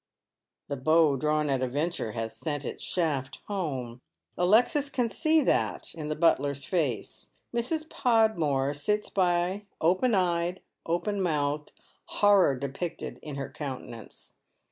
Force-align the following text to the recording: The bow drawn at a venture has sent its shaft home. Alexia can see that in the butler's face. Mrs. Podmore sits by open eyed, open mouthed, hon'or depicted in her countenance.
The 0.67 0.77
bow 0.77 1.15
drawn 1.15 1.47
at 1.51 1.61
a 1.61 1.67
venture 1.67 2.13
has 2.13 2.35
sent 2.35 2.65
its 2.65 2.81
shaft 2.81 3.37
home. 3.45 4.01
Alexia 4.35 4.81
can 4.91 5.09
see 5.09 5.41
that 5.43 5.93
in 5.93 6.09
the 6.09 6.15
butler's 6.15 6.65
face. 6.65 7.33
Mrs. 7.53 7.87
Podmore 7.87 8.73
sits 8.73 9.09
by 9.11 9.67
open 9.79 10.15
eyed, 10.15 10.61
open 10.87 11.21
mouthed, 11.21 11.71
hon'or 12.13 12.55
depicted 12.57 13.19
in 13.21 13.35
her 13.35 13.51
countenance. 13.51 14.33